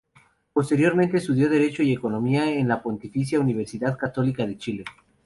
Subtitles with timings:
[0.51, 4.83] Posteriormente, estudió Derecho y Economía en la Pontificia Universidad Católica de Chile.